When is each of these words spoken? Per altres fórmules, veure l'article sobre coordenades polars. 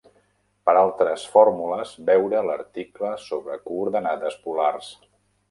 Per 0.69 0.73
altres 0.83 1.25
fórmules, 1.33 1.91
veure 2.07 2.41
l'article 2.47 3.13
sobre 3.27 3.59
coordenades 3.69 4.41
polars. 4.49 4.91